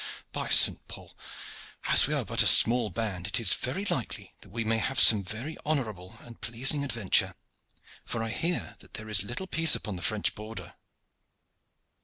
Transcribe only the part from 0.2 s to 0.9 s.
"By St.